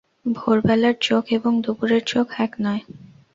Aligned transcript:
ভোরবেলার 0.35 0.95
চোখ 1.01 1.23
এবং 1.31 1.51
দুপুরের 1.63 2.03
চোখ 2.05 2.27
এক 2.37 2.51
নয়। 2.59 2.83